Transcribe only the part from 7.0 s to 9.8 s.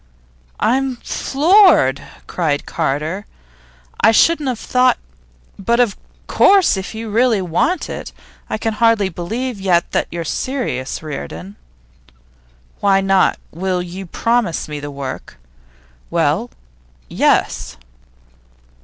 really want it. I can hardly believe